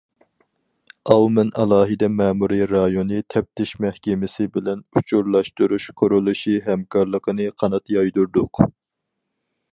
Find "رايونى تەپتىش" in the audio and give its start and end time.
2.71-3.75